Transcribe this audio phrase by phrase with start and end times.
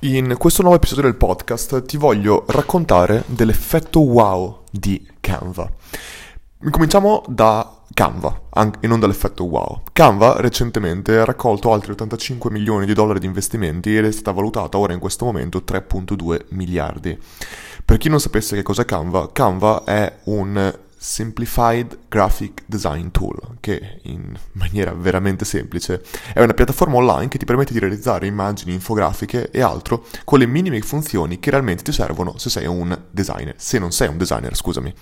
[0.00, 5.70] In questo nuovo episodio del podcast ti voglio raccontare dell'effetto wow di Canva.
[6.70, 8.42] Cominciamo da Canva
[8.78, 9.80] e non dall'effetto wow.
[9.94, 14.76] Canva recentemente ha raccolto altri 85 milioni di dollari di investimenti ed è stata valutata
[14.76, 17.18] ora in questo momento 3.2 miliardi.
[17.82, 20.74] Per chi non sapesse che cos'è Canva, Canva è un
[21.06, 26.02] Simplified Graphic Design Tool, che in maniera veramente semplice
[26.34, 30.46] è una piattaforma online che ti permette di realizzare immagini, infografiche e altro con le
[30.46, 34.56] minime funzioni che realmente ti servono se sei un designer, se non sei un designer,
[34.56, 34.92] scusami.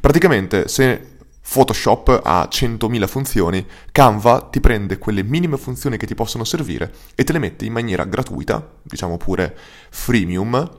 [0.00, 1.16] Praticamente se
[1.50, 7.24] Photoshop ha 100.000 funzioni, Canva ti prende quelle minime funzioni che ti possono servire e
[7.24, 9.56] te le mette in maniera gratuita, diciamo pure
[9.90, 10.70] freemium,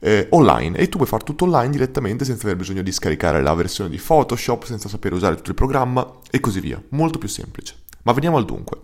[0.00, 3.54] eh, online e tu puoi fare tutto online direttamente senza aver bisogno di scaricare la
[3.54, 6.82] versione di Photoshop, senza sapere usare tutto il programma e così via.
[6.90, 7.76] Molto più semplice.
[8.02, 8.80] Ma veniamo al dunque.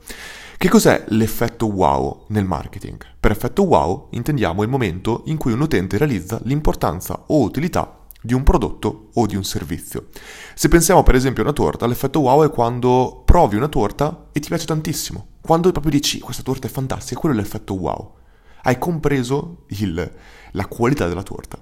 [0.56, 2.98] Che cos'è l'effetto wow nel marketing?
[3.18, 8.34] Per effetto wow intendiamo il momento in cui un utente realizza l'importanza o utilità di
[8.34, 10.09] un prodotto o di un servizio.
[10.54, 14.40] Se pensiamo per esempio a una torta, l'effetto wow è quando provi una torta e
[14.40, 15.27] ti piace tantissimo.
[15.40, 18.18] Quando proprio dici questa torta è fantastica, quello è l'effetto wow
[18.62, 20.12] hai compreso il,
[20.52, 21.58] la qualità della torta.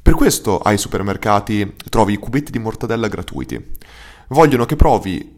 [0.00, 3.72] Per questo ai supermercati trovi i cubetti di mortadella gratuiti.
[4.28, 5.35] Vogliono che provi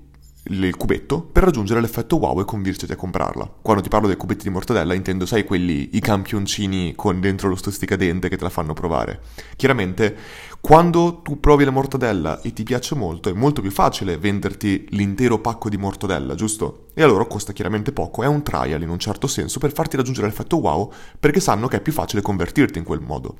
[0.48, 3.50] il cubetto per raggiungere l'effetto wow e convincerti a comprarla.
[3.62, 7.56] Quando ti parlo dei cubetti di mortadella intendo, sai, quelli, i campioncini con dentro lo
[7.56, 9.20] stossicadente che te la fanno provare.
[9.56, 10.16] Chiaramente,
[10.60, 15.38] quando tu provi la mortadella e ti piace molto, è molto più facile venderti l'intero
[15.38, 16.86] pacco di mortadella, giusto?
[16.94, 20.26] E allora costa chiaramente poco, è un trial in un certo senso per farti raggiungere
[20.26, 23.36] l'effetto wow, perché sanno che è più facile convertirti in quel modo.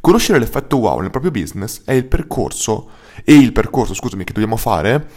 [0.00, 2.88] Conoscere l'effetto wow nel proprio business è il percorso,
[3.22, 5.08] e il percorso, scusami, che dobbiamo fare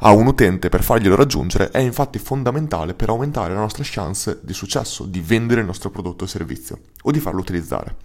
[0.00, 4.54] a un utente per farglielo raggiungere è infatti fondamentale per aumentare la nostra chance di
[4.54, 7.96] successo, di vendere il nostro prodotto o servizio o di farlo utilizzare.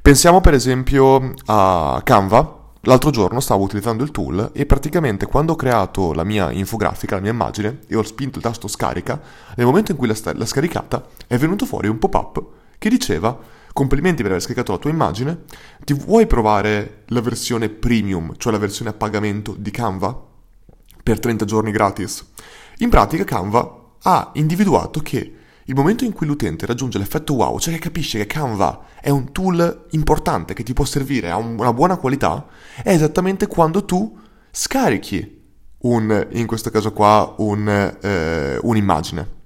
[0.00, 2.56] Pensiamo per esempio a Canva.
[2.82, 7.20] L'altro giorno stavo utilizzando il tool e praticamente quando ho creato la mia infografica, la
[7.20, 9.20] mia immagine, e ho spinto il tasto scarica,
[9.56, 12.42] nel momento in cui l'ha, scaricata è venuto fuori un pop-up
[12.78, 13.36] che diceva
[13.72, 15.44] complimenti per aver scaricato la tua immagine,
[15.84, 20.26] ti vuoi provare la versione premium, cioè la versione a pagamento di Canva?
[21.02, 22.26] Per 30 giorni gratis.
[22.78, 25.34] In pratica Canva ha individuato che
[25.64, 29.32] il momento in cui l'utente raggiunge l'effetto wow, cioè che capisce che Canva è un
[29.32, 32.46] tool importante che ti può servire, ha una buona qualità,
[32.82, 34.18] è esattamente quando tu
[34.50, 35.36] scarichi
[35.80, 37.68] un, in questo caso qua, un,
[38.00, 39.36] eh, un'immagine.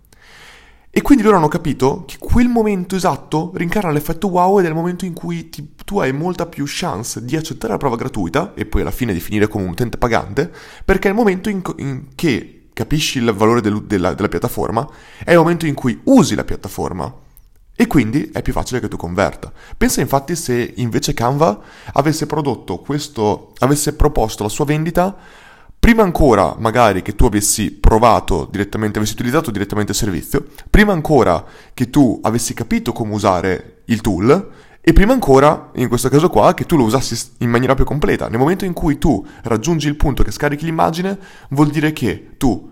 [0.95, 4.75] E quindi loro hanno capito che quel momento esatto rincarna l'effetto wow ed è il
[4.75, 8.67] momento in cui ti, tu hai molta più chance di accettare la prova gratuita e
[8.67, 10.53] poi alla fine di finire come un utente pagante,
[10.85, 14.87] perché è il momento in, in che capisci il valore del, della, della piattaforma,
[15.25, 17.11] è il momento in cui usi la piattaforma.
[17.75, 19.51] E quindi è più facile che tu converta.
[19.75, 21.59] Pensa infatti se invece Canva
[21.95, 25.17] avesse prodotto questo, avesse proposto la sua vendita
[25.83, 31.45] prima ancora magari che tu avessi provato direttamente, avessi utilizzato direttamente il servizio, prima ancora
[31.75, 34.51] che tu avessi capito come usare il tool
[34.81, 38.29] e prima ancora, in questo caso qua, che tu lo usassi in maniera più completa.
[38.29, 42.71] Nel momento in cui tu raggiungi il punto che scarichi l'immagine, vuol dire che tu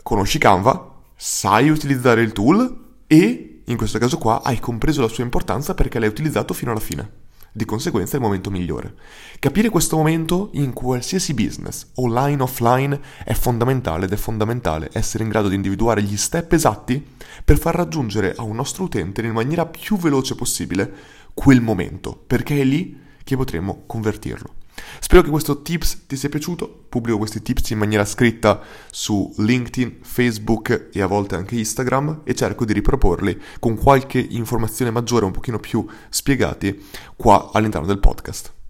[0.00, 5.24] conosci Canva, sai utilizzare il tool e, in questo caso qua, hai compreso la sua
[5.24, 7.21] importanza perché l'hai utilizzato fino alla fine.
[7.54, 8.94] Di conseguenza è il momento migliore.
[9.38, 15.28] Capire questo momento in qualsiasi business, online offline, è fondamentale ed è fondamentale essere in
[15.28, 17.04] grado di individuare gli step esatti
[17.44, 20.90] per far raggiungere a un nostro utente in maniera più veloce possibile
[21.34, 24.60] quel momento, perché è lì che potremo convertirlo.
[25.00, 28.60] Spero che questo tips ti sia piaciuto, pubblico questi tips in maniera scritta
[28.90, 34.90] su LinkedIn, Facebook e a volte anche Instagram e cerco di riproporli con qualche informazione
[34.90, 36.84] maggiore, un pochino più spiegati
[37.16, 38.61] qua all'interno del podcast.